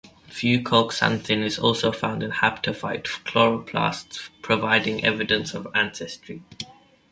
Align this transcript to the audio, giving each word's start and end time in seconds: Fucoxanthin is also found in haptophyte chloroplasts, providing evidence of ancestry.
Fucoxanthin 0.27 1.43
is 1.45 1.59
also 1.59 1.91
found 1.91 2.23
in 2.23 2.31
haptophyte 2.31 3.03
chloroplasts, 3.23 4.29
providing 4.41 5.05
evidence 5.05 5.53
of 5.53 5.67
ancestry. 5.75 6.41